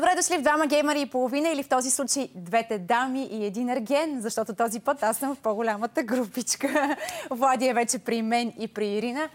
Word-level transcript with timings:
Добре 0.00 0.14
дошли 0.16 0.38
в 0.38 0.42
двама 0.42 0.66
геймари 0.66 1.00
и 1.00 1.06
половина 1.06 1.48
или 1.48 1.62
в 1.62 1.68
този 1.68 1.90
случай 1.90 2.28
двете 2.34 2.78
дами 2.78 3.24
и 3.24 3.44
един 3.44 3.68
ерген, 3.68 4.20
защото 4.20 4.54
този 4.54 4.80
път 4.80 5.02
аз 5.02 5.16
съм 5.16 5.34
в 5.34 5.38
по-голямата 5.38 6.02
групичка. 6.02 6.96
Влади 7.30 7.68
е 7.68 7.74
вече 7.74 7.98
при 7.98 8.22
мен 8.22 8.52
и 8.58 8.68
при 8.68 8.86
Ирина. 8.86 9.28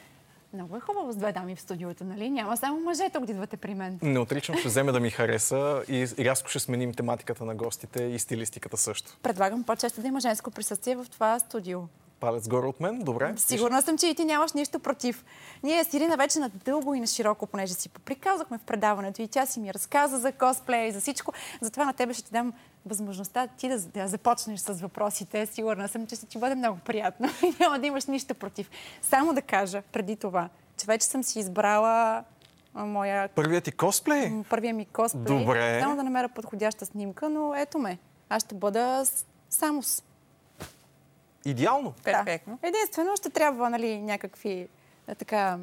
Много 0.54 0.78
е 0.78 0.80
хубаво 0.80 1.12
с 1.12 1.16
две 1.16 1.32
дами 1.32 1.56
в 1.56 1.62
студиото, 1.62 2.04
нали? 2.04 2.30
Няма 2.30 2.58
само 2.58 2.80
мъже 2.80 3.10
тук 3.14 3.30
идвате 3.30 3.58
при 3.58 3.74
мен. 3.74 4.00
Не 4.02 4.20
отричам, 4.20 4.58
ще 4.58 4.68
вземе 4.68 4.92
да 4.92 5.00
ми 5.00 5.10
хареса 5.10 5.84
и 5.88 6.08
рязко 6.20 6.50
ще 6.50 6.60
сменим 6.60 6.94
тематиката 6.94 7.46
на 7.46 7.56
гостите 7.56 8.04
и 8.04 8.20
стилистиката 8.20 8.78
също. 8.78 9.18
Предлагам 9.24 9.64
по-често 9.64 10.02
да 10.02 10.08
има 10.08 10.20
женско 10.20 10.52
присъствие 10.52 10.96
в 10.96 11.06
това 11.12 11.40
студио. 11.40 11.80
Палец 12.20 12.48
горе 12.48 12.68
от 12.68 12.80
мен, 12.80 13.00
добре. 13.00 13.34
Сигурна 13.38 13.82
съм, 13.82 13.98
че 13.98 14.08
и 14.08 14.16
ти 14.16 14.26
нямаш 14.26 14.54
нищо 14.54 14.80
против. 14.80 15.26
Ние 15.64 15.84
с 15.84 15.94
Ирина 15.94 16.18
вече 16.18 16.40
на 16.40 16.50
дълго 16.50 16.94
и 16.94 17.00
на 17.00 17.08
широко, 17.08 17.48
понеже 17.48 17.74
си 17.74 17.90
поприказахме 17.90 18.58
в 18.58 18.62
предаването 18.62 19.22
и 19.22 19.28
тя 19.28 19.46
си 19.46 19.60
ми 19.60 19.74
разказа 19.74 20.18
за 20.18 20.32
косплей, 20.32 20.92
за 20.92 21.02
всичко. 21.02 21.34
Затова 21.62 21.86
на 21.86 21.94
тебе 21.94 22.14
ще 22.14 22.24
ти 22.24 22.32
дам 22.32 22.54
възможността 22.86 23.48
ти 23.48 23.70
да, 23.70 23.80
да 23.80 24.08
започнеш 24.08 24.60
с 24.60 24.74
въпросите. 24.74 25.46
Сигурна 25.46 25.88
съм, 25.88 26.08
че 26.08 26.16
ще 26.16 26.26
ти 26.26 26.38
бъде 26.38 26.56
много 26.56 26.80
приятно 26.86 27.28
и 27.44 27.54
няма 27.60 27.80
да 27.80 27.88
имаш 27.88 28.06
нищо 28.06 28.36
против. 28.36 28.70
Само 29.02 29.34
да 29.34 29.42
кажа 29.42 29.82
преди 29.92 30.16
това, 30.16 30.50
че 30.78 30.86
вече 30.86 31.08
съм 31.08 31.24
си 31.24 31.40
избрала 31.40 32.24
моя... 32.76 33.28
Първият 33.28 33.64
ти 33.64 33.72
косплей? 33.72 34.32
Първия 34.50 34.74
ми 34.74 34.86
косплей. 34.86 35.24
Добре. 35.24 35.80
Само 35.82 35.96
да 35.96 36.04
намеря 36.04 36.30
подходяща 36.30 36.86
снимка, 36.86 37.30
но 37.30 37.56
ето 37.56 37.80
ме. 37.80 37.98
Аз 38.30 38.44
ще 38.44 38.56
бъда 38.56 39.04
само 39.50 39.84
с... 39.84 40.04
Идеално. 41.46 41.94
Перфектно. 42.04 42.60
Да. 42.62 42.68
Единствено 42.68 43.16
ще 43.16 43.30
трябва 43.30 43.70
нали, 43.70 44.02
някакви 44.02 44.68
е, 45.08 45.16
така 45.16 45.58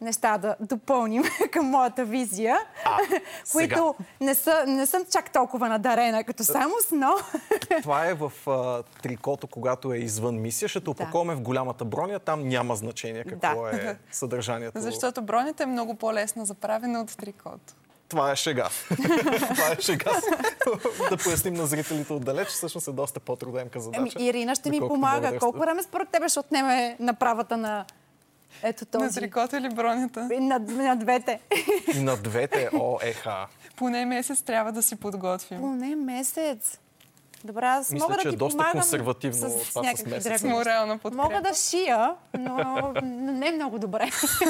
неща 0.00 0.38
да 0.38 0.56
допълним 0.60 1.22
към 1.52 1.66
моята 1.66 2.04
визия, 2.04 2.58
А, 2.84 2.98
които 3.52 3.94
не, 4.20 4.34
са, 4.34 4.64
не 4.66 4.86
съм 4.86 5.02
чак 5.12 5.32
толкова 5.32 5.68
надарена 5.68 6.24
като 6.24 6.44
само 6.44 6.74
но 6.92 7.14
Това 7.82 8.06
е 8.06 8.14
в 8.14 8.32
а, 8.46 8.82
трикото, 9.02 9.46
когато 9.46 9.92
е 9.92 9.98
извън 9.98 10.40
мисия. 10.40 10.68
Ще 10.68 10.80
те 10.80 10.90
опаковаме 10.90 11.34
в 11.34 11.40
голямата 11.40 11.84
броня. 11.84 12.18
Там 12.18 12.48
няма 12.48 12.76
значение 12.76 13.24
какво 13.24 13.62
Да. 13.62 13.76
е 13.76 13.96
съдържанието. 14.10 14.80
Защото 14.80 15.22
бронята 15.22 15.62
е 15.62 15.66
много 15.66 15.94
по-лесно 15.94 16.44
за 16.44 16.54
правене 16.54 16.98
от 16.98 17.16
трикот. 17.16 17.74
Това 18.10 18.32
е 18.32 18.36
шега. 18.36 18.68
Това 19.54 19.68
е 19.78 19.80
шега. 19.80 20.12
да 21.10 21.16
поясним 21.16 21.54
на 21.54 21.66
зрителите 21.66 22.12
отдалеч, 22.12 22.48
всъщност 22.48 22.88
е 22.88 22.92
доста 22.92 23.20
по-трудемка 23.20 23.80
задача. 23.80 24.16
Ами, 24.16 24.26
Ирина 24.28 24.54
ще 24.54 24.70
ми 24.70 24.80
помага. 24.80 25.38
Колко 25.38 25.58
време 25.58 25.82
според 25.82 26.08
тебе 26.08 26.28
ще 26.28 26.40
отнеме 26.40 26.96
направата 27.00 27.56
на 27.56 27.84
ето 28.62 28.84
този? 28.84 29.04
На 29.04 29.12
трикот 29.12 29.52
или 29.52 29.68
бронята. 29.68 30.28
На, 30.40 30.58
на 30.58 30.96
двете. 30.96 31.40
И 31.94 32.00
на 32.00 32.16
двете 32.16 32.68
ОЕХА. 32.72 33.46
Поне 33.76 34.06
месец 34.06 34.42
трябва 34.42 34.72
да 34.72 34.82
си 34.82 34.96
подготвим. 34.96 35.60
Поне 35.60 35.96
месец. 35.96 36.78
Добре, 37.44 37.66
аз 37.66 37.90
Мисля, 37.90 38.04
мога 38.04 38.14
да 38.14 38.22
че 38.22 38.28
е 38.28 38.30
ти 38.30 38.36
доста 38.36 38.56
помагам 38.56 38.72
консервативно 38.72 39.48
с, 39.50 39.68
това 39.68 39.82
с 39.82 39.84
някакви 39.84 40.18
дребни 40.20 40.50
Морална 40.50 40.98
подкрепа. 40.98 41.22
Мога 41.22 41.40
да 41.40 41.54
шия, 41.54 42.14
но, 42.34 42.54
но 43.02 43.32
не 43.32 43.50
много 43.50 43.78
добре. 43.78 44.10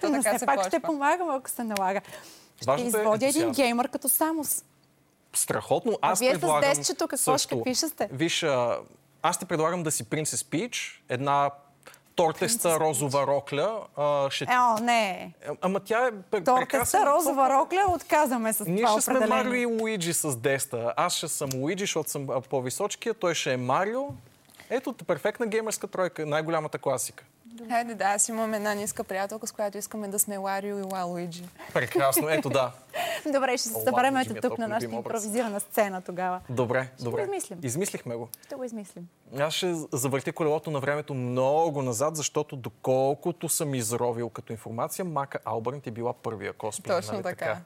То 0.00 0.08
но 0.08 0.12
така 0.12 0.30
все 0.30 0.38
се 0.38 0.46
пак 0.46 0.54
почва. 0.54 0.70
ще 0.70 0.80
помагам, 0.80 1.30
ако 1.30 1.50
се 1.50 1.64
налага. 1.64 2.00
Ще 2.56 2.66
Важното 2.66 2.96
е 2.96 3.00
изводя 3.00 3.14
един 3.16 3.42
ентусиазъм. 3.42 3.52
геймър 3.52 3.88
като 3.88 4.08
Самус. 4.08 4.64
Страхотно. 5.32 5.98
Аз 6.02 6.18
вие 6.20 6.30
с 6.30 6.32
предлагам 6.32 6.70
десчето 6.70 7.08
какво- 7.08 7.32
също. 7.32 7.62
ще 7.66 7.88
сте? 7.88 8.08
Виж, 8.12 8.42
а, 8.42 8.78
аз 9.22 9.38
ти 9.38 9.44
предлагам 9.44 9.82
да 9.82 9.90
си 9.90 10.04
Принцес 10.04 10.44
Пич, 10.44 11.04
една 11.08 11.50
тортеста 12.16 12.80
розова 12.80 13.26
рокля. 13.26 13.80
А, 13.96 14.30
ще... 14.30 14.44
Е, 14.44 14.48
о, 14.58 14.78
не. 14.82 15.32
Ама 15.60 15.80
тя 15.80 16.06
е 16.06 16.40
Тортеста, 16.40 17.06
розова 17.06 17.50
рокля, 17.50 17.84
отказваме 17.88 18.52
с 18.52 18.64
Ние 18.66 18.84
това 18.84 19.00
ще 19.00 19.00
сме. 19.00 19.26
Марио 19.26 19.54
и 19.54 19.66
Луиджи 19.66 20.12
с 20.12 20.36
Деста. 20.36 20.94
Аз 20.96 21.14
ще 21.16 21.28
съм 21.28 21.50
Луиджи, 21.54 21.82
защото 21.82 22.10
съм 22.10 22.28
по-височкия. 22.50 23.14
Той 23.14 23.34
ще 23.34 23.52
е 23.52 23.56
Марио. 23.56 24.08
Ето, 24.70 24.92
перфектна 24.92 25.46
геймерска 25.46 25.86
тройка, 25.86 26.26
най-голямата 26.26 26.78
класика. 26.78 27.24
Хайде, 27.68 27.94
да, 27.94 28.04
аз 28.04 28.28
имам 28.28 28.54
една 28.54 28.74
ниска 28.74 29.04
приятелка, 29.04 29.46
с 29.46 29.52
която 29.52 29.78
искаме 29.78 30.08
да 30.08 30.18
сме 30.18 30.36
Ларио 30.36 30.78
и 30.78 30.82
Лалуиджи. 30.82 31.44
Прекрасно, 31.74 32.28
ето 32.28 32.50
да. 32.50 32.72
Добре, 33.32 33.58
ще 33.58 33.68
се 33.68 33.80
съберем 33.84 34.16
ето 34.16 34.34
тук 34.34 34.58
на 34.58 34.68
нашата 34.68 34.94
импровизирана 34.94 35.60
сцена 35.60 36.02
тогава. 36.02 36.40
Добре, 36.50 36.88
го 36.98 37.04
добре. 37.04 37.22
измислим. 37.22 37.58
Измислихме 37.62 38.14
го. 38.16 38.28
Ще 38.46 38.54
го 38.54 38.64
измислим. 38.64 39.08
Аз 39.38 39.54
ще 39.54 39.74
завъртя 39.92 40.32
колелото 40.32 40.70
на 40.70 40.80
времето 40.80 41.14
много 41.14 41.82
назад, 41.82 42.16
защото 42.16 42.56
доколкото 42.56 43.48
съм 43.48 43.74
изровил 43.74 44.28
като 44.28 44.52
информация, 44.52 45.04
Мака 45.04 45.38
Албърн 45.44 45.80
ти 45.80 45.88
е 45.88 45.92
била 45.92 46.12
първия 46.12 46.52
косплей. 46.52 46.96
Точно 46.96 47.12
нали 47.12 47.22
така. 47.22 47.58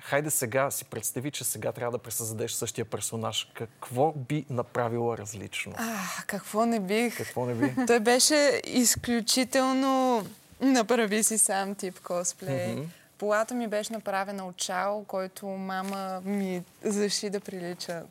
Хайде 0.00 0.30
сега 0.30 0.70
си 0.70 0.84
представи, 0.84 1.30
че 1.30 1.44
сега 1.44 1.72
трябва 1.72 1.98
да 1.98 2.02
пресъздадеш 2.02 2.52
същия 2.52 2.84
персонаж. 2.84 3.50
Какво 3.54 4.12
би 4.12 4.46
направила 4.50 5.18
различно? 5.18 5.72
А, 5.76 5.98
какво 6.26 6.66
не 6.66 6.80
бих. 6.80 7.16
Какво 7.16 7.46
не 7.46 7.54
би? 7.54 7.74
Той 7.86 8.00
беше 8.00 8.60
изключително 8.66 10.24
направи 10.60 11.22
си 11.22 11.38
сам 11.38 11.74
тип 11.74 12.00
косплей. 12.00 12.88
Полата 13.18 13.54
ми 13.54 13.68
беше 13.68 13.92
направена 13.92 14.46
от 14.46 14.56
чао, 14.56 15.04
който 15.04 15.46
мама 15.46 16.20
ми 16.24 16.62
заши 16.84 17.30
да 17.30 17.40
прилича 17.40 18.02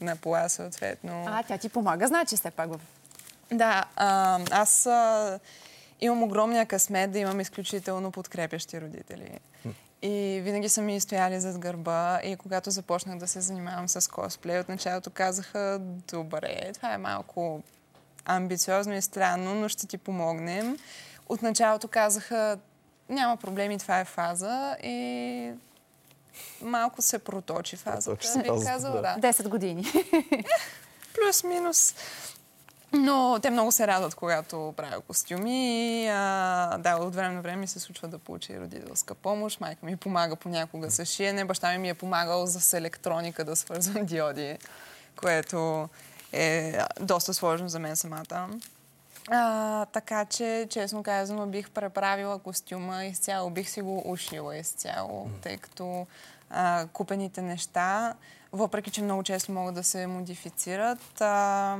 на 0.00 0.16
пола 0.16 0.48
съответно. 0.48 1.24
А, 1.28 1.42
тя 1.42 1.58
ти 1.58 1.68
помага, 1.68 2.06
значи 2.06 2.36
все 2.36 2.50
пак. 2.50 2.70
Да, 3.52 3.84
а, 3.96 4.40
аз 4.50 4.86
а, 4.86 5.38
имам 6.00 6.22
огромния 6.22 6.66
късмет 6.66 7.12
да 7.12 7.18
имам 7.18 7.40
изключително 7.40 8.10
подкрепящи 8.10 8.80
родители. 8.80 9.38
И 10.02 10.40
винаги 10.44 10.68
са 10.68 10.82
ми 10.82 11.00
стояли 11.00 11.40
зад 11.40 11.58
гърба. 11.58 12.20
И 12.24 12.36
когато 12.36 12.70
започнах 12.70 13.18
да 13.18 13.26
се 13.26 13.40
занимавам 13.40 13.88
с 13.88 14.10
косплей, 14.10 14.58
от 14.58 14.68
началото 14.68 15.10
казаха, 15.10 15.78
добре, 16.08 16.70
това 16.74 16.92
е 16.92 16.98
малко 16.98 17.62
амбициозно 18.24 18.94
и 18.94 19.02
странно, 19.02 19.54
но 19.54 19.68
ще 19.68 19.86
ти 19.86 19.98
помогнем. 19.98 20.76
От 21.28 21.42
началото 21.42 21.88
казаха, 21.88 22.58
няма 23.08 23.36
проблеми, 23.36 23.78
това 23.78 24.00
е 24.00 24.04
фаза. 24.04 24.76
И 24.82 25.50
малко 26.62 27.02
се 27.02 27.18
проточи 27.18 27.76
фазата. 27.76 28.16
Проточи 28.16 28.38
Бих 28.38 28.46
фазата, 28.46 28.72
казала, 28.72 29.00
да. 29.00 29.16
да. 29.18 29.32
10 29.32 29.48
години. 29.48 29.84
Плюс-минус. 31.14 31.94
Но 32.92 33.38
те 33.42 33.50
много 33.50 33.72
се 33.72 33.86
радват, 33.86 34.14
когато 34.14 34.74
правя 34.76 35.00
костюми. 35.00 36.02
И, 36.02 36.08
а, 36.08 36.78
да, 36.78 36.96
от 36.96 37.14
време 37.14 37.34
на 37.34 37.42
време 37.42 37.56
ми 37.56 37.66
се 37.66 37.80
случва 37.80 38.08
да 38.08 38.18
получа 38.18 38.52
и 38.52 38.60
родителска 38.60 39.14
помощ. 39.14 39.60
Майка 39.60 39.86
ми 39.86 39.96
помага 39.96 40.36
понякога 40.36 40.90
с 40.90 41.04
шиене. 41.04 41.44
Баща 41.44 41.72
ми 41.72 41.78
ми 41.78 41.88
е 41.88 41.94
помагал 41.94 42.46
с 42.46 42.72
електроника 42.78 43.44
да 43.44 43.56
свързвам 43.56 44.06
диоди, 44.06 44.58
което 45.16 45.88
е 46.32 46.78
доста 47.00 47.34
сложно 47.34 47.68
за 47.68 47.78
мен 47.78 47.96
самата. 47.96 48.48
А, 49.30 49.84
така 49.86 50.24
че, 50.24 50.66
честно 50.70 51.02
казано, 51.02 51.46
бих 51.46 51.70
преправила 51.70 52.38
костюма 52.38 53.04
изцяло, 53.04 53.50
бих 53.50 53.70
си 53.70 53.82
го 53.82 54.02
ушила 54.10 54.56
изцяло, 54.56 55.30
тъй 55.42 55.56
като 55.56 56.06
а, 56.50 56.86
купените 56.92 57.42
неща, 57.42 58.14
въпреки 58.52 58.90
че 58.90 59.02
много 59.02 59.22
често 59.22 59.52
могат 59.52 59.74
да 59.74 59.84
се 59.84 60.06
модифицират, 60.06 61.20
а, 61.20 61.76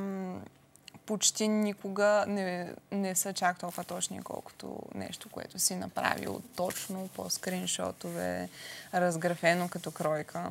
почти 1.13 1.49
никога 1.49 2.25
не, 2.29 2.73
не 2.93 3.15
са 3.15 3.33
чак 3.33 3.59
толкова 3.59 3.85
точни, 3.85 4.23
колкото 4.23 4.79
нещо, 4.95 5.29
което 5.29 5.59
си 5.59 5.75
направил 5.75 6.41
точно 6.57 7.09
по 7.15 7.31
скриншотове, 7.31 8.49
разграфено 8.95 9.69
като 9.69 9.91
кройка. 9.91 10.51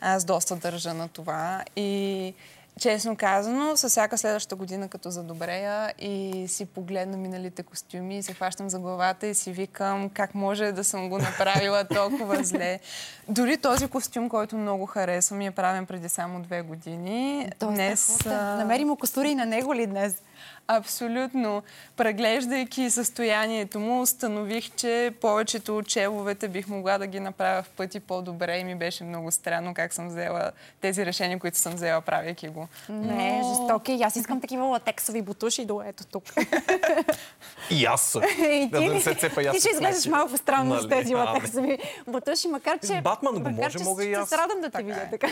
Аз 0.00 0.24
доста 0.24 0.56
държа 0.56 0.94
на 0.94 1.08
това 1.08 1.64
и 1.76 2.34
честно 2.80 3.16
казано, 3.16 3.76
със 3.76 3.92
всяка 3.92 4.18
следваща 4.18 4.56
година 4.56 4.88
като 4.88 5.10
задобрея 5.10 5.92
и 5.98 6.44
си 6.48 6.66
погледна 6.66 7.16
миналите 7.16 7.62
костюми 7.62 8.18
и 8.18 8.22
се 8.22 8.34
хващам 8.34 8.70
за 8.70 8.78
главата 8.78 9.26
и 9.26 9.34
си 9.34 9.52
викам 9.52 10.08
как 10.08 10.34
може 10.34 10.72
да 10.72 10.84
съм 10.84 11.08
го 11.08 11.18
направила 11.18 11.84
толкова 11.84 12.44
зле. 12.44 12.80
Дори 13.28 13.56
този 13.56 13.88
костюм, 13.88 14.28
който 14.28 14.56
много 14.56 14.86
харесвам, 14.86 15.38
ми 15.38 15.46
е 15.46 15.50
правен 15.50 15.86
преди 15.86 16.08
само 16.08 16.40
две 16.40 16.62
години. 16.62 17.50
Той 17.58 17.72
е 17.72 17.74
Днес, 17.74 18.26
а, 18.26 18.56
Намери 18.56 18.84
му 18.84 18.96
костури 18.96 19.28
и 19.28 19.34
на 19.34 19.46
него 19.46 19.74
ли 19.74 19.86
днес? 19.86 20.22
Абсолютно. 20.68 21.62
Преглеждайки 21.96 22.90
състоянието 22.90 23.80
му, 23.80 24.00
установих, 24.00 24.70
че 24.70 25.12
повечето 25.20 25.78
от 25.78 25.88
человете 25.88 26.48
бих 26.48 26.68
могла 26.68 26.98
да 26.98 27.06
ги 27.06 27.20
направя 27.20 27.62
в 27.62 27.68
пъти 27.68 28.00
по-добре 28.00 28.56
и 28.56 28.64
ми 28.64 28.74
беше 28.74 29.04
много 29.04 29.30
странно 29.30 29.74
как 29.74 29.94
съм 29.94 30.08
взела 30.08 30.50
тези 30.80 31.06
решения, 31.06 31.38
които 31.38 31.58
съм 31.58 31.74
взела, 31.74 32.00
правейки 32.00 32.48
го. 32.48 32.68
Не, 32.88 33.42
жестоки. 33.48 33.92
И 33.92 34.02
Аз 34.02 34.16
искам 34.16 34.40
такива 34.40 34.64
латексови 34.64 35.22
бутуши 35.22 35.64
до 35.64 35.82
ето 35.82 36.04
тук. 36.06 36.24
И 37.70 37.84
аз. 37.84 38.18
И 38.40 38.68
Да, 38.68 38.80
да 38.80 38.94
не 38.94 39.00
се 39.00 39.14
цепа 39.14 39.40
ти 39.42 39.48
ще 39.50 39.60
с 39.60 39.66
изглеждаш 39.66 40.06
малко 40.06 40.36
странно 40.36 40.74
с 40.74 40.82
Нали? 40.82 40.88
тези 40.90 41.12
А, 41.12 41.16
латексови 41.16 41.78
бутуши, 42.06 42.48
макар 42.48 42.78
че... 42.80 43.00
Батман 43.00 43.34
го 43.34 43.50
може, 43.50 43.78
че 43.78 43.84
мога 43.84 44.04
и 44.04 44.06
ще 44.06 44.14
аз. 44.14 44.28
се 44.28 44.38
радвам 44.38 44.60
да 44.60 44.66
те 44.66 44.72
Така 44.72 44.84
видя 44.84 45.00
е. 45.02 45.10
така. 45.10 45.28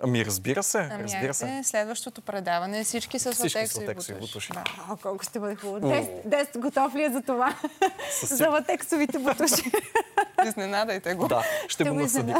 Ами 0.00 0.24
разбира 0.24 0.62
се, 0.62 0.88
Ами 0.92 1.02
разбира 1.02 1.34
се. 1.34 1.60
следващото 1.64 2.20
предаване, 2.20 2.84
всички 2.84 3.18
с 3.18 3.32
Всички 3.32 3.66
с 3.66 3.76
латексови 3.76 4.18
бутуши. 4.20 4.37
Бутуши. 4.38 4.52
Да. 4.52 4.64
О, 4.90 4.96
колко 4.96 5.24
ще 5.24 5.40
бъде 5.40 5.54
хубаво. 5.54 5.88
Дес, 5.88 6.06
Дес 6.24 6.48
готов 6.56 6.94
ли 6.94 7.04
е 7.04 7.10
за 7.10 7.22
това? 7.22 7.54
за 8.22 8.48
латексовите 8.48 9.18
бутуши. 9.18 9.72
Изненадайте 10.46 11.14
го. 11.14 11.28
Да, 11.28 11.42
ще 11.68 11.84
го 11.84 11.94
насъди. 11.94 12.34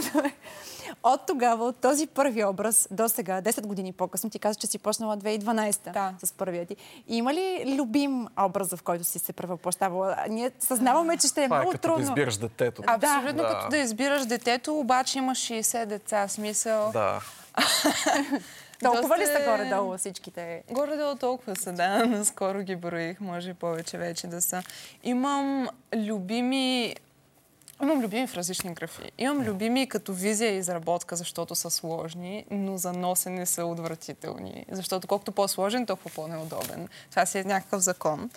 От 1.02 1.26
тогава, 1.26 1.64
от 1.64 1.76
този 1.76 2.06
първи 2.06 2.44
образ 2.44 2.88
до 2.90 3.08
сега, 3.08 3.42
10 3.42 3.60
години 3.62 3.92
по-късно, 3.92 4.30
ти 4.30 4.38
каза, 4.38 4.54
че 4.54 4.66
си 4.66 4.78
почнала 4.78 5.16
2012 5.16 5.92
Да. 5.92 6.14
с 6.18 6.32
първия 6.32 6.66
ти. 6.66 6.76
Има 7.08 7.34
ли 7.34 7.74
любим 7.78 8.26
образ, 8.38 8.74
в 8.74 8.82
който 8.82 9.04
си 9.04 9.18
се 9.18 9.32
превъплащавала? 9.32 10.16
Ние 10.28 10.50
съзнаваме, 10.60 11.16
че 11.16 11.26
ще 11.26 11.42
е 11.42 11.46
Това 11.46 11.56
е 11.56 11.60
много 11.60 11.72
като 11.72 11.88
да 11.88 11.94
трудно. 11.94 12.04
избираш 12.04 12.36
детето. 12.36 12.82
Абсолютно 12.86 13.32
Да. 13.34 13.48
като 13.48 13.68
да 13.68 13.78
избираш 13.78 14.26
детето, 14.26 14.74
обаче 14.74 15.18
има 15.18 15.32
60 15.32 15.86
деца. 15.86 16.28
Смисъл. 16.28 16.90
Да. 16.92 17.20
Толкова 18.82 19.18
ли 19.18 19.20
Доста 19.20 19.36
са 19.36 19.42
е- 19.42 19.46
горе-долу 19.46 19.98
всичките? 19.98 20.62
Горе-долу 20.70 21.16
толкова 21.16 21.56
са, 21.56 21.72
да. 21.72 22.06
Наскоро 22.06 22.62
ги 22.62 22.76
броих, 22.76 23.20
може 23.20 23.50
и 23.50 23.54
повече 23.54 23.98
вече 23.98 24.26
да 24.26 24.40
са. 24.40 24.62
Имам 25.04 25.68
любими... 25.94 26.94
Имам 27.82 28.00
любими 28.00 28.26
в 28.26 28.34
различни 28.34 28.74
графи. 28.74 29.10
Имам 29.18 29.42
любими 29.42 29.88
като 29.88 30.12
визия 30.12 30.54
и 30.54 30.58
изработка, 30.58 31.16
защото 31.16 31.54
са 31.54 31.70
сложни, 31.70 32.44
но 32.50 32.76
за 32.76 32.92
носене 32.92 33.46
са 33.46 33.64
отвратителни. 33.64 34.66
Защото 34.70 35.06
колкото 35.06 35.32
по-сложен, 35.32 35.86
толкова 35.86 36.10
по-неудобен. 36.14 36.88
Това 37.10 37.26
си 37.26 37.38
е 37.38 37.44
някакъв 37.44 37.80
закон. 37.80 38.30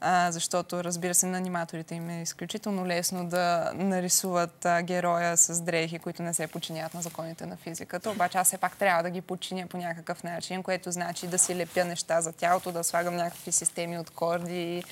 А, 0.00 0.32
защото, 0.32 0.84
разбира 0.84 1.14
се, 1.14 1.26
на 1.26 1.38
аниматорите 1.38 1.94
им 1.94 2.10
е 2.10 2.22
изключително 2.22 2.86
лесно 2.86 3.28
да 3.28 3.72
нарисуват 3.74 4.64
а, 4.64 4.82
героя 4.82 5.36
с 5.36 5.60
дрехи, 5.60 5.98
които 5.98 6.22
не 6.22 6.34
се 6.34 6.46
подчиняват 6.46 6.94
на 6.94 7.02
законите 7.02 7.46
на 7.46 7.56
физиката. 7.56 8.10
Обаче 8.10 8.38
аз 8.38 8.46
все 8.46 8.58
пак 8.58 8.76
трябва 8.76 9.02
да 9.02 9.10
ги 9.10 9.20
подчиня 9.20 9.66
по 9.66 9.76
някакъв 9.76 10.22
начин, 10.22 10.62
което 10.62 10.90
значи 10.90 11.26
да 11.26 11.38
си 11.38 11.56
лепя 11.56 11.84
неща 11.84 12.20
за 12.20 12.32
тялото, 12.32 12.72
да 12.72 12.84
слагам 12.84 13.16
някакви 13.16 13.52
системи 13.52 13.98
от 13.98 14.10
корди, 14.10 14.84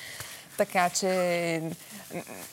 така 0.58 0.90
че 0.90 1.62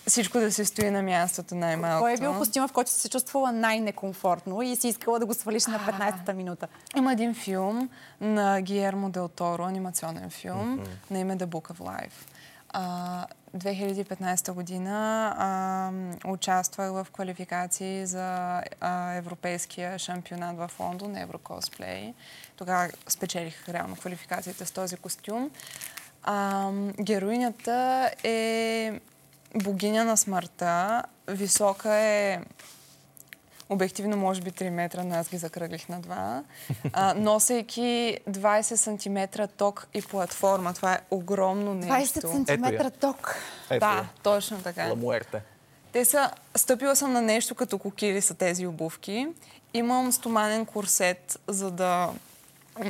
всичко 0.07 0.39
да 0.39 0.51
се 0.51 0.65
стои 0.65 0.91
на 0.91 1.01
мястото 1.01 1.55
най-малкото. 1.55 2.03
Кой 2.03 2.13
е 2.13 2.17
бил 2.17 2.37
костюма, 2.37 2.67
в 2.67 2.71
който 2.71 2.91
си 2.91 2.99
се 2.99 3.09
чувствала 3.09 3.51
най-некомфортно 3.51 4.61
и 4.61 4.75
си 4.75 4.87
искала 4.87 5.19
да 5.19 5.25
го 5.25 5.33
свалиш 5.33 5.65
на 5.65 5.79
15-та 5.79 6.33
минута? 6.33 6.67
Има 6.97 7.13
един 7.13 7.33
филм 7.33 7.89
на 8.21 8.61
Гиермо 8.61 9.09
Дел 9.09 9.27
Торо, 9.27 9.63
анимационен 9.63 10.29
филм, 10.29 10.83
на 11.11 11.19
име 11.19 11.37
The 11.37 11.45
Book 11.45 11.73
of 11.73 11.77
Life. 11.77 12.34
А, 12.77 13.27
2015 13.57 14.51
година 14.51 15.33
а, 15.38 15.92
участвах 16.30 16.92
в 16.92 17.07
квалификации 17.12 18.06
за 18.06 18.62
а, 18.81 19.13
европейския 19.13 20.00
шампионат 20.00 20.57
в 20.57 20.72
Лондон, 20.80 21.18
Еврокосплей. 21.18 22.13
Тогава 22.56 22.89
спечелих 23.07 23.69
реално 23.69 23.95
квалификациите 23.95 24.66
с 24.66 24.72
този 24.72 24.98
костюм. 24.98 25.51
А, 26.24 26.72
героинята 27.01 28.12
е 28.24 29.00
богиня 29.56 30.04
на 30.04 30.18
смъртта. 30.18 31.04
Висока 31.27 31.95
е 31.95 32.39
обективно 33.69 34.17
може 34.17 34.41
би 34.41 34.51
3 34.51 34.69
метра, 34.69 35.03
но 35.03 35.15
аз 35.15 35.29
ги 35.29 35.38
закръглих 35.38 35.89
на 35.89 36.01
2. 36.01 36.44
А, 36.94 37.13
носейки 37.13 38.17
20 38.29 38.75
см 38.75 39.44
ток 39.57 39.88
и 39.94 40.01
платформа. 40.01 40.73
Това 40.73 40.94
е 40.94 41.00
огромно 41.12 41.73
нещо. 41.73 42.19
20 42.19 42.81
см 42.81 43.00
ток. 43.00 43.35
Ето 43.69 43.79
Да, 43.79 44.06
точно 44.23 44.62
така. 44.62 44.88
Ламуерте. 44.88 45.41
Те 45.91 46.06
са... 46.06 46.31
Стъпила 46.56 46.95
съм 46.95 47.13
на 47.13 47.21
нещо 47.21 47.56
като 47.56 47.77
кокили 47.77 48.21
са 48.21 48.33
тези 48.33 48.67
обувки. 48.67 49.27
Имам 49.73 50.12
стоманен 50.12 50.65
курсет, 50.65 51.39
за 51.47 51.71
да 51.71 52.09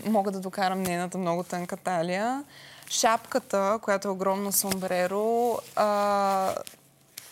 мога 0.05 0.31
да 0.31 0.39
докарам 0.39 0.83
нейната 0.83 1.17
много 1.17 1.43
тънка 1.43 1.77
талия. 1.77 2.43
Шапката, 2.89 3.79
която 3.81 4.07
е 4.07 4.11
огромно 4.11 4.51
сомбреро, 4.51 5.59
а, 5.75 6.55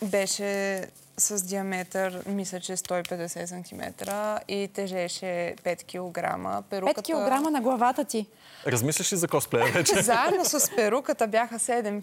беше 0.02 0.84
с 1.16 1.42
диаметър, 1.42 2.22
мисля, 2.26 2.60
че 2.60 2.76
150 2.76 3.46
см 3.46 4.10
и 4.48 4.68
тежеше 4.74 5.54
5 5.64 5.84
кг. 5.84 6.20
5 6.70 7.02
кг 7.02 7.50
на 7.50 7.60
главата 7.60 8.04
ти. 8.04 8.26
Размисляш 8.66 9.12
ли 9.12 9.16
за 9.16 9.28
косплея 9.28 9.72
вече? 9.72 9.94
Заедно 10.02 10.44
с 10.44 10.70
перуката 10.76 11.26
бяха 11.26 11.58
7 11.58 12.02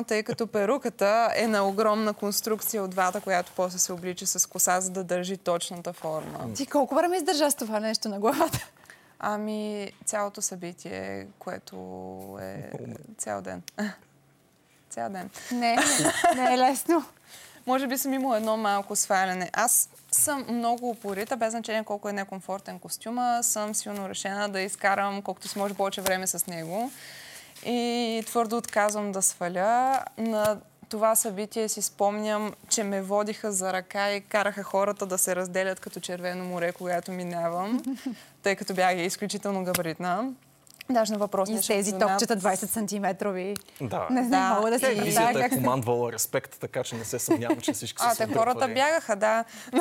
кг, 0.00 0.06
тъй 0.06 0.22
като 0.22 0.46
перуката 0.46 1.32
е 1.36 1.46
на 1.46 1.68
огромна 1.68 2.14
конструкция 2.14 2.84
от 2.84 2.94
вата, 2.94 3.20
която 3.20 3.52
после 3.56 3.78
се 3.78 3.92
облича 3.92 4.26
с 4.26 4.46
коса, 4.48 4.80
за 4.80 4.90
да 4.90 5.04
държи 5.04 5.36
точната 5.36 5.92
форма. 5.92 6.54
Ти 6.54 6.66
колко 6.66 6.94
време 6.94 7.16
издържа 7.16 7.50
с 7.50 7.54
това 7.54 7.80
нещо 7.80 8.08
на 8.08 8.20
главата? 8.20 8.68
Ами, 9.18 9.92
цялото 10.04 10.42
събитие, 10.42 11.26
което 11.38 11.76
е 12.42 12.70
цял 13.18 13.42
ден. 13.42 13.62
Цял 14.90 15.10
ден. 15.10 15.30
Не, 15.52 15.76
не 16.36 16.54
е 16.54 16.58
лесно. 16.58 17.04
Може 17.66 17.86
би 17.86 17.98
съм 17.98 18.12
имала 18.12 18.36
едно 18.36 18.56
малко 18.56 18.96
сваляне. 18.96 19.50
Аз 19.52 19.88
съм 20.12 20.46
много 20.48 20.90
упорита, 20.90 21.36
без 21.36 21.50
значение 21.50 21.84
колко 21.84 22.08
е 22.08 22.12
некомфортен 22.12 22.78
костюма. 22.78 23.38
Съм 23.42 23.74
силно 23.74 24.08
решена 24.08 24.48
да 24.48 24.60
изкарам 24.60 25.22
колкото 25.22 25.48
се 25.48 25.58
може 25.58 25.74
повече 25.74 26.00
време 26.00 26.26
с 26.26 26.46
него. 26.46 26.90
И 27.66 28.22
твърдо 28.26 28.56
отказвам 28.56 29.12
да 29.12 29.22
сваля. 29.22 30.00
На 30.18 30.60
това 30.88 31.14
събитие 31.14 31.68
си 31.68 31.82
спомням, 31.82 32.52
че 32.68 32.84
ме 32.84 33.02
водиха 33.02 33.52
за 33.52 33.72
ръка 33.72 34.12
и 34.12 34.20
караха 34.20 34.62
хората 34.62 35.06
да 35.06 35.18
се 35.18 35.36
разделят 35.36 35.80
като 35.80 36.00
червено 36.00 36.44
море, 36.44 36.72
когато 36.72 37.12
минавам, 37.12 37.82
тъй 38.42 38.56
като 38.56 38.74
бях 38.74 38.96
изключително 38.96 39.64
габаритна. 39.64 40.32
Даже 40.90 41.12
на 41.12 41.18
въпросния 41.18 41.58
И 41.58 41.62
с 41.62 41.66
тези 41.66 41.90
шампионат- 41.90 42.08
топчета 42.10 42.36
20 42.38 42.54
сантиметрови. 42.66 43.54
Да. 43.80 44.06
Не 44.10 44.24
знам, 44.24 44.48
Да, 44.48 44.56
мога 44.56 44.70
да 44.70 44.76
и- 44.76 44.78
се 44.78 44.86
представя 44.86 44.96
Телевизията 44.96 45.38
е 45.38 45.42
как 45.42 45.52
се... 45.52 45.58
командвала 45.58 46.12
респект, 46.12 46.58
така 46.60 46.82
че 46.82 46.96
не 46.96 47.04
се 47.04 47.18
съмнявам, 47.18 47.56
че 47.58 47.72
всички 47.72 48.02
са 48.02 48.08
А, 48.08 48.14
се 48.14 48.26
те 48.26 48.34
хората 48.34 48.68
бягаха, 48.68 49.16
да. 49.16 49.44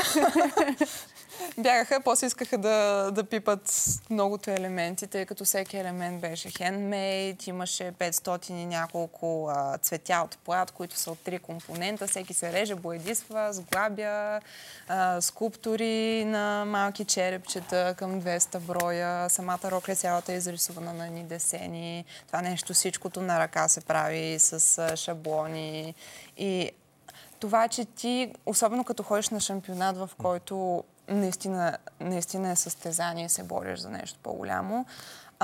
бягаха, 1.58 2.02
после 2.04 2.28
искаха 2.28 2.58
да, 2.58 3.10
да 3.12 3.24
пипат 3.24 3.74
многото 4.10 4.52
елементи, 4.52 5.08
тъй 5.08 5.26
като 5.26 5.46
всеки 5.46 5.78
елемент 5.78 6.22
беше 6.22 6.50
хендмейд, 6.50 7.48
имаше 7.48 7.84
500 7.84 8.52
и 8.52 8.66
няколко 8.66 9.50
а, 9.50 9.78
цветя 9.78 10.22
от 10.26 10.38
плат, 10.38 10.72
които 10.72 10.98
са 10.98 11.12
от 11.12 11.20
три 11.20 11.40
компонента. 11.40 12.08
Всеки 12.08 12.34
се 12.34 12.54
реже, 12.54 12.76
боядисва, 12.76 13.54
сглабя, 13.54 14.42
а, 14.88 15.22
скулптури 15.22 16.26
на 16.26 16.66
малки 16.68 17.06
черепчета 17.06 17.96
към 17.98 18.22
200 18.22 18.60
броя. 18.60 19.30
Самата 19.30 19.72
рокля 19.72 19.96
цялата 19.96 20.34
е 20.34 20.38
изрисувана 20.38 20.94
на 20.94 21.08
ни 21.08 21.24
десени. 21.24 22.06
Това 22.28 22.42
нещо 22.42 22.74
всичкото 22.74 23.22
на 23.22 23.40
ръка 23.40 23.68
се 23.68 23.82
прави 23.82 24.40
с 24.40 24.78
а, 24.78 24.96
шаблони. 24.96 25.96
И 26.38 26.72
това, 27.40 27.68
че 27.68 27.86
ти, 27.86 28.34
особено 28.46 28.84
като 28.84 29.04
ходиш 29.04 29.30
на 29.30 29.40
шампионат, 29.40 29.98
в 29.98 30.10
който 30.18 30.84
наистина, 31.08 31.78
наистина 32.00 32.50
е 32.50 32.56
състезание 32.56 33.30
се 33.30 33.44
бориш 33.44 33.80
за 33.80 33.90
нещо 33.90 34.20
по-голямо, 34.24 34.86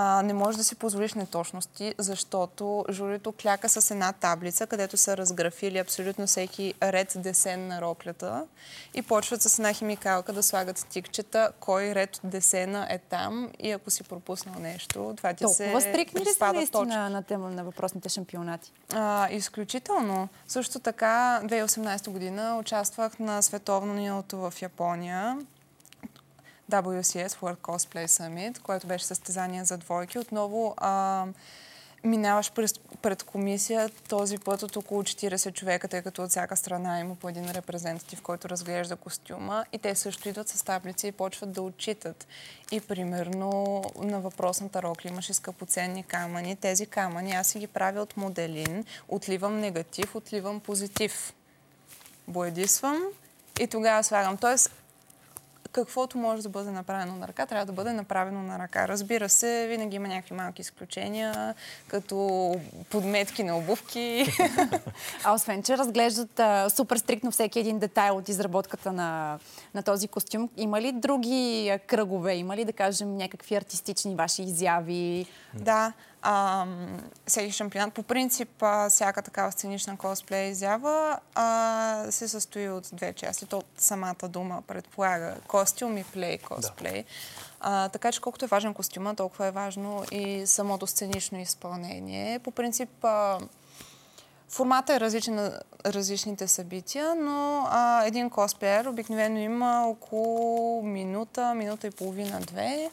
а, 0.02 0.22
не 0.22 0.34
можеш 0.34 0.58
да 0.58 0.64
си 0.64 0.76
позволиш 0.76 1.14
неточности, 1.14 1.96
защото 1.98 2.86
журито 2.90 3.32
кляка 3.32 3.70
с 3.70 3.92
една 3.92 4.14
таблица, 4.14 4.68
където 4.68 4.98
са 4.98 5.18
разграфили 5.18 5.78
абсолютно 5.78 6.28
всеки 6.28 6.74
ред 6.84 7.14
десен 7.16 7.68
на 7.68 7.82
роклята 7.82 8.46
и 8.94 9.02
почват 9.02 9.42
с 9.42 9.60
една 9.60 9.74
химикалка 9.74 10.34
да 10.34 10.44
слагат 10.44 10.78
стикчета, 10.78 11.52
кой 11.60 11.96
ред 11.96 12.16
от 12.16 12.30
десена 12.30 12.88
е 12.90 12.98
там 12.98 13.50
и 13.60 13.72
ако 13.72 13.90
си 13.90 14.04
пропуснал 14.04 14.56
нещо, 14.60 15.14
това 15.18 15.34
ти 15.34 15.44
Толкова 15.44 15.82
се 15.82 15.90
стрикни 15.90 16.20
ли 16.20 16.26
са 16.26 16.30
приспада 16.30 16.60
точно. 16.60 16.80
наистина 16.80 17.10
на 17.10 17.24
тема 17.24 17.50
на 17.50 17.64
въпросните 17.64 18.10
шампионати? 18.10 18.72
А, 18.94 19.30
изключително. 19.32 20.30
Също 20.48 20.80
така, 20.80 21.42
2018 21.44 22.10
година 22.10 22.58
участвах 22.60 23.20
на 23.20 23.42
световното 23.42 24.38
в 24.38 24.54
Япония. 24.62 25.38
WCS 26.70 27.28
World 27.28 27.58
Cosplay 27.58 28.06
Summit, 28.06 28.60
което 28.62 28.88
беше 28.88 29.06
състезание 29.06 29.64
за 29.64 29.78
двойки. 29.78 30.20
Отново 30.20 30.74
а, 30.78 31.26
минаваш 32.04 32.52
през, 32.52 32.74
пред 33.02 33.24
комисия 33.24 33.90
този 34.10 34.38
път 34.38 34.64
от 34.64 34.76
около 34.76 35.04
40 35.04 35.54
човека, 35.54 35.88
тъй 35.88 36.02
като 36.02 36.24
от 36.24 36.30
всяка 36.30 36.58
страна 36.58 37.00
има 37.00 37.16
по 37.16 37.30
един 37.30 37.52
репрезентатив, 37.52 38.22
който 38.22 38.50
разглежда 38.50 38.96
костюма 38.96 39.66
и 39.74 39.78
те 39.78 39.96
също 39.96 40.30
идват 40.30 40.50
с 40.50 40.64
таблици 40.64 41.08
и 41.08 41.12
почват 41.12 41.52
да 41.52 41.62
отчитат. 41.62 42.28
И 42.72 42.82
примерно 42.82 43.84
на 43.96 44.20
въпросната 44.20 44.84
рокля 44.84 45.10
имаше 45.10 45.34
скъпоценни 45.34 46.04
камъни. 46.04 46.56
Тези 46.56 46.86
камъни 46.86 47.32
аз 47.32 47.48
си 47.48 47.60
ги 47.60 47.68
правя 47.68 48.02
от 48.02 48.18
моделин, 48.18 48.86
отливам 49.08 49.60
негатив, 49.60 50.16
отливам 50.16 50.60
позитив. 50.60 51.34
Боядисвам 52.28 53.04
и 53.60 53.68
тогава 53.68 54.04
слагам. 54.04 54.38
Тоест, 54.38 54.72
каквото 55.72 56.18
може 56.18 56.44
да 56.44 56.50
бъде 56.50 56.72
направено 56.72 57.16
на 57.16 57.28
ръка, 57.28 57.46
трябва 57.46 57.66
да 57.66 57.72
бъде 57.72 57.94
направено 57.94 58.44
на 58.44 58.60
ръка. 58.60 58.88
Разбира 58.88 59.30
се, 59.30 59.68
винаги 59.70 59.96
има 59.96 60.08
някакви 60.08 60.36
малки 60.36 60.62
изключения, 60.62 61.56
като 61.88 62.56
подметки 62.90 63.44
на 63.44 63.58
обувки. 63.58 64.26
А 65.24 65.34
освен, 65.34 65.64
че 65.64 65.78
разглеждат 65.78 66.40
а, 66.40 66.70
супер 66.70 66.98
стриктно 66.98 67.32
всеки 67.32 67.60
един 67.60 67.80
детайл 67.80 68.18
от 68.18 68.30
изработката 68.30 68.92
на, 68.92 69.40
на 69.76 69.84
този 69.84 70.08
костюм, 70.08 70.50
има 70.58 70.82
ли 70.82 70.92
други 70.92 71.78
кръгове? 71.88 72.36
Има 72.36 72.58
ли, 72.58 72.66
да 72.66 72.74
кажем, 72.74 73.18
някакви 73.18 73.56
артистични 73.56 74.16
ваши 74.16 74.44
изяви? 74.44 75.26
да, 75.54 75.94
а, 76.22 76.66
всеки 77.28 77.52
шампионат. 77.52 77.94
По 77.94 78.04
принцип, 78.04 78.64
а, 78.64 78.90
всяка 78.90 79.22
такава 79.22 79.52
сценична 79.52 79.98
косплей 79.98 80.50
изява 80.50 81.20
а, 81.36 82.06
се 82.10 82.28
състои 82.28 82.70
от 82.70 82.90
две 82.94 83.14
части. 83.14 83.46
То 83.46 83.64
самата 83.78 84.28
дума 84.30 84.62
предполага 84.68 85.36
костюм 85.48 85.98
и 85.98 86.04
плей 86.04 86.38
косплей. 86.38 87.04
Да. 87.04 87.10
А, 87.60 87.90
така 87.90 88.12
че 88.12 88.22
колкото 88.22 88.46
е 88.46 88.48
важен 88.48 88.74
костюма, 88.74 89.16
толкова 89.16 89.48
е 89.48 89.52
важно 89.52 90.04
и 90.12 90.48
самото 90.48 90.88
сценично 90.88 91.40
изпълнение. 91.40 92.40
По 92.40 92.52
принцип, 92.52 93.06
а, 93.06 93.40
формата 94.50 94.94
е 94.94 95.00
различен 95.00 95.36
на 95.36 95.62
различните 95.86 96.48
събития, 96.48 97.16
но 97.16 97.68
а, 97.70 98.06
един 98.06 98.30
косплеер 98.30 98.86
обикновено 98.86 99.40
има 99.40 99.84
около 99.88 100.84
минута, 100.84 101.54
минута 101.56 101.88
и 101.88 101.92
половина, 101.92 102.40
две 102.40 102.90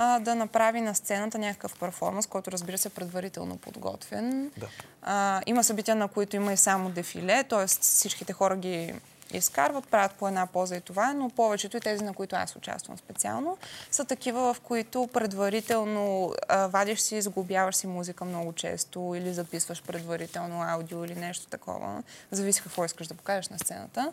а, 0.00 0.20
да 0.20 0.34
направи 0.34 0.80
на 0.80 0.94
сцената 0.94 1.38
някакъв 1.38 1.78
перформанс, 1.78 2.26
който 2.26 2.52
разбира 2.52 2.78
се 2.78 2.88
е 2.88 2.90
предварително 2.90 3.56
подготвен. 3.56 4.50
Да. 4.56 4.66
А, 5.02 5.42
има 5.46 5.64
събития, 5.64 5.96
на 5.96 6.08
които 6.08 6.36
има 6.36 6.52
и 6.52 6.56
само 6.56 6.90
дефиле, 6.90 7.44
т.е. 7.44 7.66
всичките 7.66 8.32
хора 8.32 8.56
ги 8.56 8.94
изкарват, 9.32 9.88
правят 9.88 10.12
по 10.12 10.28
една 10.28 10.46
поза 10.46 10.76
и 10.76 10.80
това, 10.80 11.12
но 11.12 11.30
повечето 11.30 11.76
и 11.76 11.80
тези, 11.80 12.04
на 12.04 12.12
които 12.12 12.36
аз 12.36 12.56
участвам 12.56 12.98
специално, 12.98 13.58
са 13.90 14.04
такива, 14.04 14.54
в 14.54 14.60
които 14.60 15.08
предварително 15.12 16.34
а, 16.48 16.66
вадиш 16.66 17.00
си, 17.00 17.16
изглобяваш 17.16 17.76
си 17.76 17.86
музика 17.86 18.24
много 18.24 18.52
често 18.52 19.14
или 19.16 19.34
записваш 19.34 19.82
предварително 19.82 20.62
аудио 20.62 21.04
или 21.04 21.14
нещо 21.14 21.46
такова. 21.46 22.02
Зависи 22.30 22.62
какво 22.62 22.84
искаш 22.84 23.06
да 23.06 23.14
покажеш 23.14 23.48
на 23.48 23.58
сцената 23.58 24.12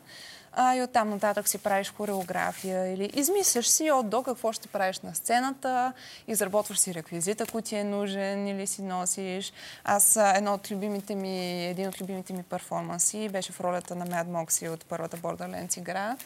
а, 0.55 0.75
и 0.75 0.81
оттам 0.81 1.09
нататък 1.09 1.47
си 1.47 1.57
правиш 1.57 1.93
хореография 1.97 2.93
или 2.93 3.11
измисляш 3.13 3.67
си 3.67 3.91
от 3.91 4.09
до 4.09 4.23
какво 4.23 4.53
ще 4.53 4.67
правиш 4.67 4.99
на 4.99 5.15
сцената, 5.15 5.93
изработваш 6.27 6.79
си 6.79 6.93
реквизита, 6.93 7.43
ако 7.43 7.61
ти 7.61 7.75
е 7.75 7.83
нужен 7.83 8.47
или 8.47 8.67
си 8.67 8.81
носиш. 8.81 9.53
Аз 9.83 10.15
едно 10.35 10.53
от 10.53 10.71
любимите 10.71 11.15
ми, 11.15 11.65
един 11.65 11.87
от 11.87 12.01
любимите 12.01 12.33
ми 12.33 12.43
перформанси 12.43 13.29
беше 13.29 13.51
в 13.51 13.61
ролята 13.61 13.95
на 13.95 14.07
Mad 14.07 14.27
Moxie 14.27 14.69
от 14.69 14.85
първата 14.85 15.17
Borderlands 15.17 15.77
игра. 15.77 16.17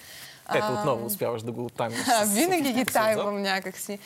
Ето 0.53 0.74
отново 0.74 1.05
успяваш 1.05 1.41
да 1.41 1.51
го 1.51 1.69
таймаш. 1.69 2.00
Винаги 2.25 2.74
ги 2.74 2.86
таймвам 2.86 3.41
някакси. 3.41 4.00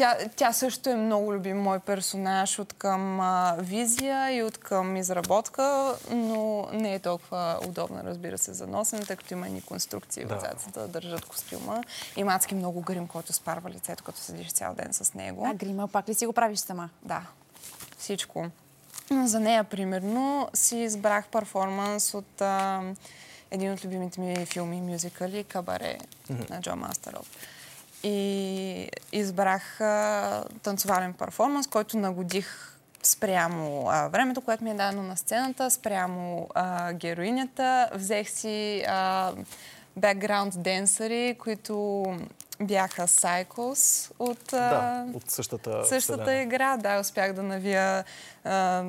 Тя, 0.00 0.16
тя 0.36 0.52
също 0.52 0.90
е 0.90 0.94
много 0.94 1.34
любим 1.34 1.58
мой 1.58 1.80
персонаж 1.80 2.58
от 2.58 2.72
към 2.72 3.20
а, 3.20 3.56
визия 3.58 4.32
и 4.32 4.42
от 4.42 4.58
към 4.58 4.96
изработка, 4.96 5.94
но 6.10 6.68
не 6.72 6.94
е 6.94 6.98
толкова 6.98 7.58
удобна, 7.68 8.04
разбира 8.04 8.38
се, 8.38 8.52
за 8.52 8.66
носене, 8.66 9.02
тъй 9.02 9.16
като 9.16 9.34
има 9.34 9.48
ни 9.48 9.60
конструкции 9.62 10.24
да. 10.24 10.34
отзад, 10.34 10.60
за 10.60 10.80
да 10.80 10.88
държат 10.88 11.24
костюма. 11.24 11.82
И 12.16 12.24
мацки 12.24 12.54
много 12.54 12.80
грим, 12.80 13.08
който 13.08 13.32
спарва 13.32 13.70
лицето, 13.70 14.04
като 14.04 14.18
седиш 14.18 14.52
цял 14.52 14.74
ден 14.74 14.88
с 14.92 15.14
него. 15.14 15.46
А 15.46 15.54
грима 15.54 15.88
пак 15.88 16.08
ли 16.08 16.14
си 16.14 16.26
го 16.26 16.32
правиш 16.32 16.58
сама? 16.58 16.90
Да, 17.02 17.22
всичко. 17.98 18.46
За 19.24 19.40
нея, 19.40 19.64
примерно, 19.64 20.48
си 20.54 20.76
избрах 20.76 21.26
перформанс 21.26 22.14
от 22.14 22.40
а, 22.40 22.82
един 23.50 23.72
от 23.72 23.84
любимите 23.84 24.20
ми 24.20 24.46
филми, 24.46 24.80
мюзикали, 24.80 25.44
Кабаре 25.44 25.98
mm-hmm. 26.30 26.50
на 26.50 26.60
Джо 26.60 26.76
Мастеров. 26.76 27.30
И 28.02 28.88
избрах 29.12 29.80
а, 29.80 30.44
танцовален 30.62 31.12
перформанс, 31.12 31.66
който 31.66 31.98
нагодих 31.98 32.76
спрямо 33.02 33.86
а, 33.88 34.08
времето, 34.08 34.40
което 34.40 34.64
ми 34.64 34.70
е 34.70 34.74
дадено 34.74 35.02
на 35.02 35.16
сцената, 35.16 35.70
спрямо 35.70 36.48
а, 36.54 36.92
героинята. 36.92 37.90
Взех 37.94 38.30
си 38.30 38.84
а, 38.88 39.32
бекграунд 39.96 40.62
денсъри, 40.62 41.36
които 41.38 42.04
бяха 42.60 43.06
Cycles 43.06 44.12
от, 44.18 44.44
да, 44.50 45.06
от 45.14 45.30
същата, 45.30 45.84
същата 45.84 46.34
игра. 46.36 46.76
Да, 46.76 47.00
успях 47.00 47.32
да 47.32 47.42
навия 47.42 48.04
а, 48.44 48.84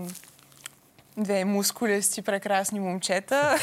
две 1.18 1.46
мускулести 1.46 2.22
прекрасни 2.22 2.80
момчета 2.80 3.58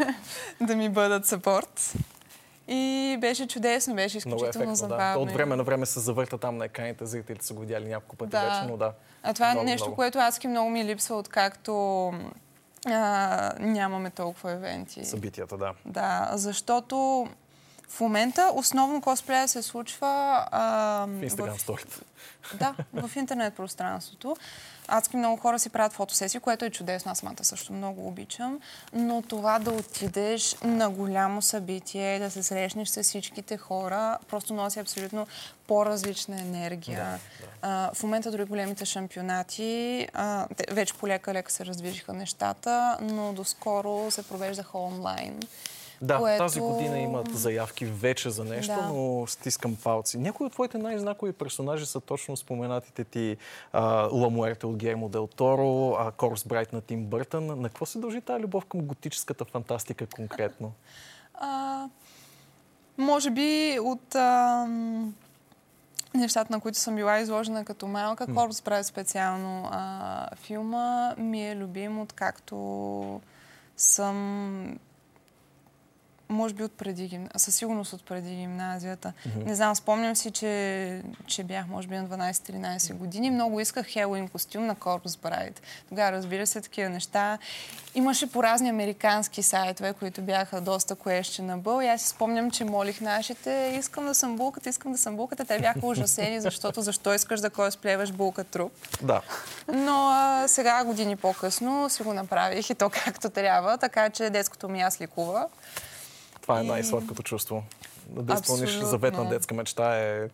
да 0.60 0.76
ми 0.76 0.88
бъдат 0.88 1.26
сапорт. 1.26 1.94
И 2.68 3.16
беше 3.20 3.48
чудесно, 3.48 3.94
беше 3.94 4.18
изключително 4.18 4.48
ефектно, 4.48 4.74
забавно. 4.74 5.24
Да. 5.24 5.30
От 5.30 5.32
време 5.32 5.56
на 5.56 5.62
време 5.62 5.86
се 5.86 6.00
завърта 6.00 6.38
там 6.38 6.56
на 6.56 6.64
екраните, 6.64 7.06
зрителите 7.06 7.46
са 7.46 7.54
го 7.54 7.60
видяли 7.60 7.88
няколко 7.88 8.16
пъти 8.16 8.30
да. 8.30 8.40
вече, 8.40 8.70
но 8.70 8.76
да. 8.76 8.92
А 9.22 9.34
това 9.34 9.50
е 9.50 9.52
много, 9.52 9.68
е 9.68 9.70
нещо, 9.70 9.86
много. 9.86 9.96
което 9.96 10.18
адски 10.18 10.48
много 10.48 10.70
ми 10.70 10.84
липсва, 10.84 11.16
откакто 11.16 12.12
а, 12.86 13.52
нямаме 13.60 14.10
толкова 14.10 14.52
евенти. 14.52 15.04
Събитията, 15.04 15.56
да. 15.56 15.72
Да, 15.86 16.30
защото 16.34 17.26
в 17.94 18.00
момента 18.00 18.50
основно 18.54 19.00
косплея 19.00 19.48
се 19.48 19.62
случва... 19.62 20.06
А, 20.50 21.06
в 21.08 21.22
Инстаграм 21.22 21.58
сторите. 21.58 21.96
Да, 22.58 22.74
в 22.92 23.16
интернет 23.16 23.54
пространството. 23.54 24.36
Адски 24.88 25.16
много 25.16 25.36
хора 25.36 25.58
си 25.58 25.70
правят 25.70 25.92
фотосесии, 25.92 26.40
което 26.40 26.64
е 26.64 26.70
чудесно. 26.70 27.12
Аз 27.12 27.18
самата 27.18 27.44
също 27.44 27.72
много 27.72 28.08
обичам. 28.08 28.60
Но 28.92 29.22
това 29.22 29.58
да 29.58 29.70
отидеш 29.70 30.56
на 30.62 30.90
голямо 30.90 31.42
събитие, 31.42 32.18
да 32.18 32.30
се 32.30 32.42
срещнеш 32.42 32.88
с 32.88 33.02
всичките 33.02 33.56
хора, 33.56 34.18
просто 34.28 34.54
носи 34.54 34.78
абсолютно 34.78 35.26
по-различна 35.66 36.40
енергия. 36.40 37.04
Да, 37.04 37.10
да. 37.10 37.18
А, 37.62 37.90
в 37.94 38.02
момента 38.02 38.30
дори 38.30 38.44
големите 38.44 38.84
шампионати, 38.84 40.08
а, 40.14 40.46
вече 40.70 40.94
полека-лека 40.94 41.52
се 41.52 41.66
раздвижиха 41.66 42.12
нещата, 42.12 42.98
но 43.00 43.32
доскоро 43.32 44.10
се 44.10 44.22
провеждаха 44.22 44.78
онлайн. 44.78 45.40
Да, 46.04 46.18
което... 46.18 46.44
тази 46.44 46.60
година 46.60 46.98
имат 46.98 47.34
заявки 47.34 47.84
вече 47.84 48.30
за 48.30 48.44
нещо, 48.44 48.74
да. 48.74 48.88
но 48.88 49.26
стискам 49.26 49.76
палци. 49.76 50.18
Някои 50.18 50.46
от 50.46 50.52
твоите 50.52 50.78
най-знакови 50.78 51.32
персонажи 51.32 51.86
са 51.86 52.00
точно 52.00 52.36
споменатите 52.36 53.04
ти 53.04 53.36
Ламуерте 54.12 54.66
от 54.66 54.76
Гермо 54.76 55.08
Дел 55.08 55.26
Торо, 55.26 55.96
Корс 56.16 56.44
Брайт 56.44 56.72
на 56.72 56.80
Тим 56.80 57.04
Бъртън. 57.04 57.46
На 57.46 57.68
какво 57.68 57.86
се 57.86 57.98
дължи 57.98 58.20
тази 58.20 58.42
любов 58.42 58.64
към 58.64 58.80
готическата 58.80 59.44
фантастика 59.44 60.06
конкретно? 60.06 60.72
А, 61.36 61.88
може 62.98 63.30
би 63.30 63.78
от... 63.82 64.14
А 64.14 64.66
нещата, 66.14 66.52
на 66.52 66.60
които 66.60 66.78
съм 66.78 66.96
била 66.96 67.18
изложена 67.18 67.64
като 67.64 67.86
малка. 67.86 68.26
Корпус 68.34 68.62
прави 68.62 68.84
специално 68.84 69.68
а, 69.72 70.36
филма. 70.36 71.14
Ми 71.18 71.50
е 71.50 71.56
любим, 71.56 72.00
откакто 72.00 73.20
съм 73.76 74.78
може 76.34 76.54
би 76.54 76.64
от 76.64 76.72
преди 76.72 77.06
гимназията, 77.06 77.38
със 77.38 77.54
сигурност 77.54 77.92
от 77.92 78.04
преди 78.04 78.36
гимназията. 78.36 79.12
Mm-hmm. 79.28 79.44
Не 79.46 79.54
знам, 79.54 79.76
спомням 79.76 80.16
си, 80.16 80.30
че, 80.30 81.02
че 81.26 81.44
бях 81.44 81.68
може 81.68 81.88
би 81.88 81.96
на 81.96 82.08
12-13 82.08 82.94
години. 82.94 83.30
Много 83.30 83.60
исках 83.60 83.86
Хелуин 83.86 84.28
костюм 84.28 84.66
на 84.66 84.76
Corpus 84.76 85.06
Bride. 85.06 85.58
Тогава, 85.88 86.12
разбира 86.12 86.46
се, 86.46 86.60
такива 86.60 86.88
неща. 86.88 87.38
Имаше 87.94 88.32
по 88.32 88.42
разни 88.42 88.68
американски 88.68 89.42
сайтове, 89.42 89.92
които 89.92 90.22
бяха 90.22 90.60
доста 90.60 90.96
бъл. 91.58 91.80
И 91.80 91.86
аз 91.86 92.02
си 92.02 92.08
спомням, 92.08 92.50
че 92.50 92.64
молих 92.64 93.00
нашите, 93.00 93.74
искам 93.78 94.06
да 94.06 94.14
съм 94.14 94.36
булката, 94.36 94.68
искам 94.68 94.92
да 94.92 94.98
съм 94.98 95.16
булката. 95.16 95.44
Те 95.44 95.58
бяха 95.58 95.86
ужасени, 95.86 96.40
защото 96.40 96.82
защо 96.82 97.14
искаш 97.14 97.40
да 97.40 97.50
косплеваш 97.50 98.12
булка 98.12 98.44
труп. 98.44 98.72
Да. 99.02 99.20
Но 99.72 100.08
а, 100.12 100.48
сега, 100.48 100.84
години 100.84 101.16
по-късно, 101.16 101.90
си 101.90 102.02
го 102.02 102.14
направих 102.14 102.70
и 102.70 102.74
то 102.74 102.90
както 102.90 103.30
трябва, 103.30 103.78
така 103.78 104.10
че 104.10 104.30
детското 104.30 104.68
ми 104.68 104.80
аз 104.80 105.00
ликува. 105.00 105.48
Това 106.44 106.60
е 106.60 106.62
най-сладкото 106.62 107.22
чувство. 107.22 107.62
Да 108.08 108.34
изпълниш 108.34 108.78
заветна 108.78 109.28
детска 109.28 109.54
мечта 109.54 109.98
е 109.98 110.28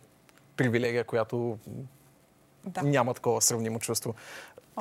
привилегия, 0.55 1.03
която 1.03 1.57
да. 2.65 2.83
няма 2.83 3.13
такова 3.13 3.41
сравнимо 3.41 3.79
чувство. 3.79 4.15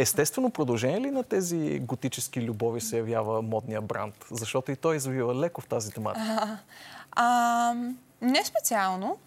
Естествено, 0.01 0.51
продължение 0.51 1.01
ли 1.01 1.11
на 1.11 1.23
тези 1.23 1.79
готически 1.79 2.43
любови 2.43 2.81
се 2.81 2.97
явява 2.97 3.43
модния 3.43 3.81
бранд? 3.81 4.15
Защото 4.31 4.73
и 4.73 4.77
той 4.77 4.97
извива 4.97 5.35
леко 5.35 5.61
в 5.61 5.67
тази 5.67 5.93
тематика. 5.93 6.59
А, 7.13 7.71
а, 7.73 7.75
не 8.21 8.45
специално, 8.45 9.19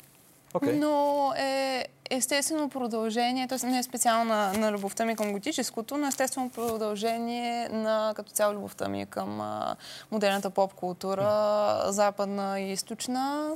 okay. 0.54 0.80
но 0.80 1.34
е 1.38 1.86
естествено 2.10 2.70
продължение, 2.70 3.48
т.е. 3.48 3.68
не 3.68 3.80
е 3.80 3.84
специално 3.84 4.26
на, 4.26 4.54
на 4.54 4.72
любовта 4.72 5.06
ми 5.06 5.16
към 5.16 5.32
готическото, 5.32 5.98
но 5.98 6.08
естествено 6.08 6.50
продължение 6.50 7.70
на 7.70 8.14
като 8.16 8.32
цяло 8.32 8.54
любовта 8.54 8.90
ми 8.90 9.06
към 9.06 9.42
а, 9.42 9.76
модерната 10.12 10.50
поп-култура, 10.50 11.78
западна 11.88 12.60
и 12.60 12.72
източна. 12.72 13.56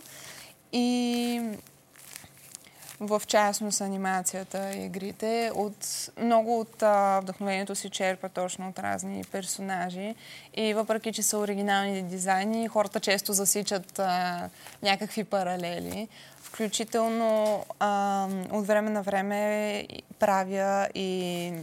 И 0.71 1.41
в 2.99 3.21
частност 3.27 3.81
анимацията 3.81 4.71
и 4.75 4.85
игрите. 4.85 5.51
От, 5.55 6.09
много 6.17 6.59
от 6.59 6.83
а, 6.83 7.19
вдъхновението 7.19 7.75
си 7.75 7.89
черпа 7.89 8.29
точно 8.29 8.69
от 8.69 8.79
разни 8.79 9.23
персонажи. 9.31 10.15
И 10.53 10.73
въпреки, 10.73 11.13
че 11.13 11.23
са 11.23 11.37
оригинални 11.37 12.03
дизайни, 12.03 12.67
хората 12.67 12.99
често 12.99 13.33
засичат 13.33 13.99
а, 13.99 14.49
някакви 14.83 15.23
паралели. 15.23 16.07
Включително 16.41 17.63
а, 17.79 18.27
от 18.51 18.67
време 18.67 18.89
на 18.89 19.01
време 19.01 19.87
правя 20.19 20.87
и 20.95 21.53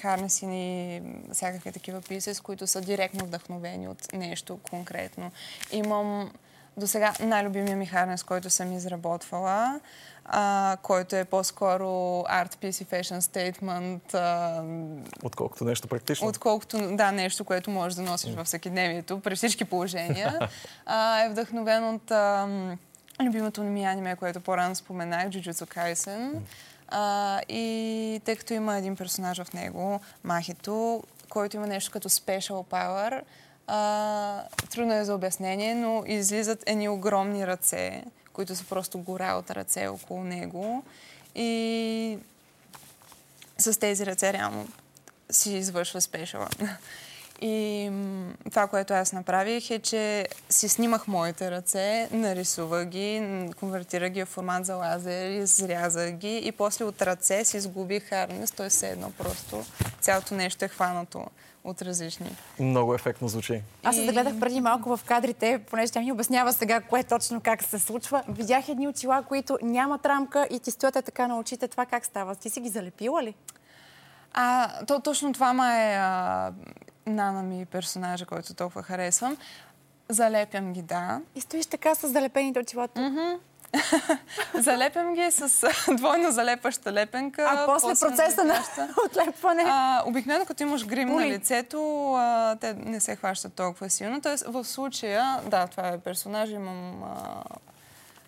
харнеси 0.00 0.46
ни 0.46 1.02
всякакви 1.32 1.72
такива 1.72 2.00
писи, 2.00 2.34
с 2.34 2.40
които 2.40 2.66
са 2.66 2.80
директно 2.80 3.24
вдъхновени 3.24 3.88
от 3.88 4.12
нещо 4.12 4.58
конкретно. 4.70 5.30
Имам 5.72 6.30
до 6.76 6.86
сега 6.86 7.12
най-любимия 7.20 7.76
ми 7.76 7.86
харнес, 7.86 8.22
който 8.22 8.50
съм 8.50 8.72
изработвала, 8.72 9.80
а, 10.24 10.76
който 10.82 11.16
е 11.16 11.24
по-скоро 11.24 11.84
art 12.22 12.54
piece 12.54 12.82
и 12.82 12.86
fashion 12.86 13.20
statement. 13.20 14.14
А, 14.14 14.62
отколкото 15.22 15.64
нещо 15.64 15.88
практично. 15.88 16.28
Отколкото, 16.28 16.96
да, 16.96 17.12
нещо, 17.12 17.44
което 17.44 17.70
можеш 17.70 17.96
да 17.96 18.02
носиш 18.02 18.34
във 18.34 18.46
всекидневието, 18.46 19.20
при 19.20 19.36
всички 19.36 19.64
положения. 19.64 20.48
а, 20.86 21.20
е 21.20 21.28
вдъхновен 21.28 21.94
от 21.94 22.10
а, 22.10 22.48
любимото 23.22 23.62
ми 23.62 23.84
аниме, 23.84 24.16
което 24.16 24.40
по-рано 24.40 24.74
споменах, 24.74 25.28
Jujutsu 25.28 25.76
Kaisen. 25.76 26.38
А, 26.88 27.40
и 27.48 28.20
тъй 28.24 28.36
като 28.36 28.54
има 28.54 28.76
един 28.76 28.96
персонаж 28.96 29.42
в 29.42 29.52
него, 29.52 30.00
Махито, 30.24 31.02
който 31.28 31.56
има 31.56 31.66
нещо 31.66 31.90
като 31.92 32.08
special 32.08 32.66
power, 32.70 33.22
а, 33.66 34.42
трудно 34.70 34.94
е 34.94 35.04
за 35.04 35.14
обяснение, 35.14 35.74
но 35.74 36.04
излизат 36.06 36.62
едни 36.66 36.88
огромни 36.88 37.46
ръце, 37.46 38.04
които 38.32 38.56
са 38.56 38.64
просто 38.64 38.98
гора 38.98 39.34
от 39.34 39.50
ръце 39.50 39.86
около 39.86 40.24
него. 40.24 40.84
И 41.34 42.18
с 43.58 43.78
тези 43.80 44.06
ръце 44.06 44.32
реално 44.32 44.68
си 45.30 45.52
извършва 45.52 46.00
спешала. 46.00 46.48
И 47.40 47.90
това, 48.50 48.66
което 48.66 48.94
аз 48.94 49.12
направих 49.12 49.70
е, 49.70 49.78
че 49.78 50.28
си 50.50 50.68
снимах 50.68 51.08
моите 51.08 51.50
ръце, 51.50 52.08
нарисувах 52.12 52.86
ги, 52.86 53.22
конвертирах 53.60 54.10
ги 54.10 54.24
в 54.24 54.26
формат 54.26 54.66
за 54.66 54.74
лазер, 54.74 55.30
изрязах 55.30 56.10
ги 56.10 56.38
и 56.38 56.52
после 56.52 56.84
от 56.84 57.02
ръце 57.02 57.44
си 57.44 57.60
сгубих 57.60 58.08
харнес, 58.08 58.50
т.е. 58.50 58.68
все 58.68 58.88
едно 58.88 59.10
просто 59.10 59.64
цялото 60.00 60.34
нещо 60.34 60.64
е 60.64 60.68
хванато 60.68 61.26
от 61.64 61.82
различни. 61.82 62.36
Много 62.60 62.94
ефектно 62.94 63.28
звучи. 63.28 63.62
Аз 63.82 63.96
се 63.96 64.04
загледах 64.04 64.40
преди 64.40 64.60
малко 64.60 64.96
в 64.96 65.04
кадрите, 65.04 65.60
понеже 65.70 65.92
тя 65.92 66.00
ми 66.00 66.12
обяснява 66.12 66.52
сега 66.52 66.80
кое 66.80 67.02
точно 67.02 67.40
как 67.40 67.62
се 67.62 67.78
случва. 67.78 68.22
Видях 68.28 68.68
едни 68.68 68.88
очила, 68.88 69.22
които 69.22 69.58
нямат 69.62 70.06
рамка 70.06 70.48
и 70.50 70.60
ти 70.60 70.70
стоят 70.70 71.04
така 71.04 71.26
на 71.26 71.38
очите. 71.38 71.68
Това 71.68 71.86
как 71.86 72.04
става? 72.06 72.34
Ти 72.34 72.50
си 72.50 72.60
ги 72.60 72.68
залепила 72.68 73.22
ли? 73.22 73.34
А, 74.34 74.70
то, 74.86 75.00
точно 75.00 75.32
това 75.32 75.52
ма 75.52 75.74
е 75.74 75.94
а, 75.94 76.52
Нана 77.06 77.42
ми 77.42 77.66
персонажа, 77.66 78.26
който 78.26 78.54
толкова 78.54 78.82
харесвам. 78.82 79.36
Залепям 80.08 80.72
ги, 80.72 80.82
да. 80.82 81.20
И 81.34 81.40
стоиш 81.40 81.66
така 81.66 81.94
с 81.94 82.08
залепените 82.08 82.58
очила 82.58 82.88
Mm-hmm. 82.88 83.38
Залепям 84.54 85.14
ги 85.14 85.30
с 85.30 85.66
двойно 85.96 86.32
залепваща 86.32 86.92
лепенка. 86.92 87.46
А 87.48 87.66
после, 87.66 87.88
после 87.88 88.08
процеса 88.08 88.44
на 88.44 88.64
отлепване? 89.06 89.62
А, 89.66 90.02
обикновено, 90.06 90.46
като 90.46 90.62
имаш 90.62 90.86
грим 90.86 91.08
Пули. 91.08 91.24
на 91.24 91.30
лицето, 91.30 92.12
а, 92.14 92.56
те 92.56 92.74
не 92.74 93.00
се 93.00 93.16
хващат 93.16 93.54
толкова 93.54 93.90
силно. 93.90 94.20
Тоест, 94.20 94.44
в 94.46 94.64
случая, 94.64 95.40
да, 95.46 95.66
това 95.66 95.88
е 95.88 95.98
персонаж, 95.98 96.50
имам 96.50 97.02
а, 97.02 97.42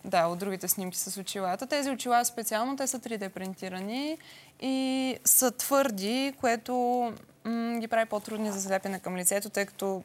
да, 0.05 0.27
от 0.27 0.39
другите 0.39 0.69
снимки 0.69 0.99
с 0.99 1.21
очилата. 1.21 1.67
Тези 1.67 1.91
очила 1.91 2.25
специално, 2.25 2.77
те 2.77 2.87
са 2.87 2.99
3D 2.99 3.29
принтирани 3.29 4.19
и 4.61 5.17
са 5.25 5.51
твърди, 5.51 6.33
което 6.41 7.13
м- 7.47 7.79
ги 7.81 7.89
прави 7.89 8.07
по-трудни 8.07 8.53
за 8.53 8.59
залепяне 8.59 9.01
към 9.01 9.17
лицето, 9.17 9.51
тъй 9.51 9.67
като 9.67 10.03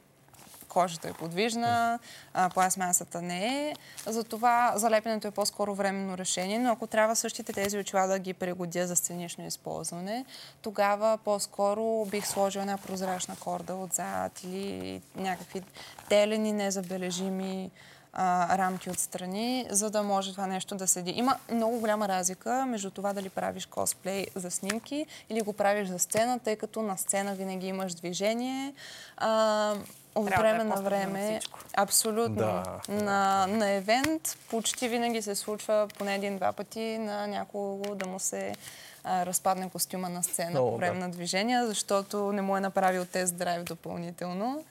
кожата 0.71 1.07
е 1.09 1.13
подвижна, 1.13 1.99
а, 2.33 2.49
пластмасата 2.49 3.21
не 3.21 3.69
е. 3.69 3.75
Затова 4.05 4.73
залепянето 4.75 5.27
е 5.27 5.31
по-скоро 5.31 5.75
временно 5.75 6.17
решение, 6.17 6.59
но 6.59 6.71
ако 6.71 6.87
трябва 6.87 7.15
същите 7.15 7.53
тези 7.53 7.77
очила 7.77 8.07
да 8.07 8.19
ги 8.19 8.33
пригодя 8.33 8.87
за 8.87 8.95
сценично 8.95 9.45
използване, 9.45 10.25
тогава 10.61 11.17
по-скоро 11.17 12.05
бих 12.05 12.27
сложила 12.27 12.61
една 12.61 12.77
прозрачна 12.77 13.35
корда 13.39 13.75
отзад 13.75 14.43
или 14.43 15.01
някакви 15.15 15.61
телени, 16.09 16.51
незабележими 16.51 17.71
а, 18.13 18.57
рамки 18.57 18.89
отстрани, 18.89 19.67
за 19.69 19.89
да 19.89 20.03
може 20.03 20.31
това 20.31 20.47
нещо 20.47 20.75
да 20.75 20.87
седи. 20.87 21.11
Има 21.11 21.37
много 21.51 21.79
голяма 21.79 22.07
разлика 22.07 22.65
между 22.65 22.91
това 22.91 23.13
дали 23.13 23.29
правиш 23.29 23.65
косплей 23.65 24.27
за 24.35 24.51
снимки 24.51 25.05
или 25.29 25.41
го 25.41 25.53
правиш 25.53 25.87
за 25.87 25.99
сцена, 25.99 26.39
тъй 26.39 26.55
като 26.55 26.81
на 26.81 26.97
сцена 26.97 27.35
винаги 27.35 27.67
имаш 27.67 27.93
движение. 27.93 28.73
А, 29.17 29.75
от 30.15 30.27
Трябва 30.27 30.43
време 30.43 30.57
да 30.57 30.63
е 30.63 30.75
на 30.75 30.81
време. 30.81 31.39
Абсолютно. 31.73 32.35
Да. 32.35 32.79
На, 32.89 33.47
на 33.47 33.69
евент 33.69 34.37
почти 34.49 34.87
винаги 34.87 35.21
се 35.21 35.35
случва 35.35 35.87
поне 35.97 36.15
един-два 36.15 36.51
пъти 36.53 36.97
на 36.97 37.27
някого 37.27 37.95
да 37.95 38.07
му 38.07 38.19
се 38.19 38.55
а, 39.03 39.25
разпадне 39.25 39.69
костюма 39.69 40.09
на 40.09 40.23
сцена 40.23 40.59
по 40.59 40.77
време 40.77 40.99
да. 40.99 41.05
на 41.05 41.11
движение, 41.11 41.65
защото 41.65 42.31
не 42.31 42.41
му 42.41 42.57
е 42.57 42.59
направил 42.59 43.05
тест 43.05 43.35
драйв 43.35 43.63
допълнително. 43.63 44.63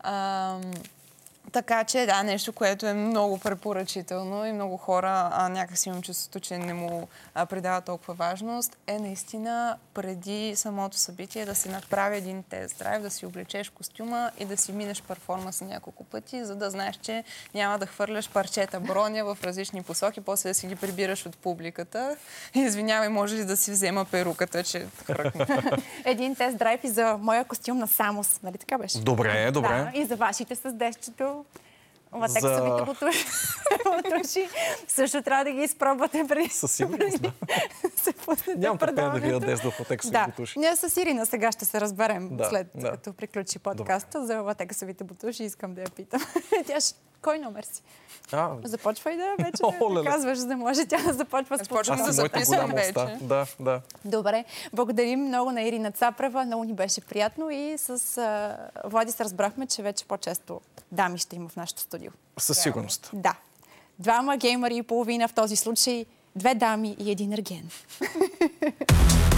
А, 0.00 0.56
така 1.52 1.84
че 1.84 2.06
да, 2.06 2.22
нещо, 2.22 2.52
което 2.52 2.86
е 2.86 2.94
много 2.94 3.38
препоръчително 3.38 4.46
и 4.46 4.52
много 4.52 4.76
хора 4.76 5.30
а, 5.32 5.48
някак 5.48 5.86
имам 5.86 6.02
чувството, 6.02 6.40
че 6.40 6.58
не 6.58 6.74
му 6.74 7.08
а, 7.34 7.46
придава 7.46 7.80
толкова 7.80 8.14
важност, 8.14 8.76
е 8.86 8.98
наистина 8.98 9.76
преди 9.94 10.52
самото 10.56 10.96
събитие 10.96 11.44
да 11.44 11.54
си 11.54 11.68
направи 11.68 12.16
един 12.16 12.42
тест 12.42 12.78
драйв, 12.78 13.02
да 13.02 13.10
си 13.10 13.26
облечеш 13.26 13.70
костюма 13.70 14.30
и 14.38 14.44
да 14.44 14.56
си 14.56 14.72
минеш 14.72 15.02
перформанса 15.02 15.64
няколко 15.64 16.04
пъти, 16.04 16.44
за 16.44 16.56
да 16.56 16.70
знаеш, 16.70 16.96
че 17.02 17.24
няма 17.54 17.78
да 17.78 17.86
хвърляш 17.86 18.30
парчета 18.30 18.80
броня 18.80 19.24
в 19.24 19.38
различни 19.44 19.82
посоки, 19.82 20.20
после 20.20 20.50
да 20.50 20.54
си 20.54 20.66
ги 20.66 20.76
прибираш 20.76 21.26
от 21.26 21.36
публиката. 21.36 22.16
Извинявай, 22.54 23.08
може 23.08 23.36
ли 23.36 23.44
да 23.44 23.56
си 23.56 23.70
взема 23.70 24.04
перуката, 24.04 24.62
че 24.64 24.86
един 26.04 26.36
тест 26.36 26.58
драйв 26.58 26.84
и 26.84 26.88
за 26.88 27.18
моя 27.20 27.44
костюм 27.44 27.78
на 27.78 27.88
Самос, 27.88 28.40
нали 28.42 28.58
така 28.58 28.78
беше? 28.78 29.00
Добре, 29.00 29.50
добре. 29.50 29.68
Да, 29.68 29.98
и 29.98 30.04
за 30.04 30.16
вашите 30.16 30.54
с 30.54 30.72
дещето 30.72 31.41
Латексовите 32.14 32.60
за... 32.60 32.84
бутуши 32.84 34.48
също 34.88 35.22
трябва 35.22 35.44
да 35.44 35.50
ги 35.50 35.62
изпробвате 35.62 36.24
преди. 36.28 36.48
Със 36.48 36.72
сигурност, 36.72 37.22
да. 37.22 37.32
се 37.96 38.56
Нямам 38.56 38.78
търпение 38.78 39.10
да 39.10 39.18
видя 39.18 39.40
Дезда 39.40 39.70
в 39.70 39.80
латексови 39.80 40.12
да. 40.12 40.26
бутуши. 40.26 40.58
Ние 40.58 40.76
с 40.76 40.96
Ирина 40.96 41.26
сега 41.26 41.52
ще 41.52 41.64
се 41.64 41.80
разберем 41.80 42.36
да, 42.36 42.44
след 42.44 42.66
да. 42.74 42.90
като 42.90 43.12
приключи 43.12 43.58
подкаста 43.58 44.20
Добре. 44.20 44.26
за 44.26 44.40
латексовите 44.40 45.04
бутуши. 45.04 45.44
Искам 45.44 45.74
да 45.74 45.80
я 45.80 45.86
питам. 45.86 46.20
Тя 46.66 46.80
ще... 46.80 46.98
Кой 47.22 47.38
номер 47.38 47.64
си? 47.72 47.82
А, 48.32 48.50
Започвай 48.64 49.16
да 49.16 49.34
вече 49.38 49.62
О, 49.80 49.94
да 49.94 50.04
казваш, 50.04 50.38
за 50.38 50.46
да 50.46 50.56
може 50.56 50.86
тя 50.86 51.02
да 51.02 51.12
започва 51.12 51.58
с 51.58 51.62
Започвам 51.62 51.98
да 51.98 52.12
записвам 52.12 52.70
вече. 52.70 53.16
Да, 53.20 53.46
да. 53.60 53.80
Добре. 54.04 54.44
Благодарим 54.72 55.20
много 55.20 55.52
на 55.52 55.62
Ирина 55.62 55.92
Цапрева. 55.92 56.44
Много 56.44 56.64
ни 56.64 56.74
беше 56.74 57.00
приятно 57.00 57.50
и 57.50 57.78
с 57.78 57.98
uh, 57.98 58.56
Влади 58.84 59.12
се 59.12 59.24
разбрахме, 59.24 59.66
че 59.66 59.82
вече 59.82 60.04
по-често 60.04 60.60
дами 60.92 61.18
ще 61.18 61.36
има 61.36 61.48
в 61.48 61.56
нашото 61.56 61.80
студио. 61.80 62.10
Със 62.38 62.58
сигурност. 62.58 63.10
Да. 63.12 63.34
Двама 63.98 64.36
геймари 64.36 64.76
и 64.76 64.82
половина 64.82 65.28
в 65.28 65.32
този 65.32 65.56
случай, 65.56 66.06
две 66.36 66.54
дами 66.54 66.96
и 66.98 67.10
един 67.10 67.32
ерген. 67.32 67.68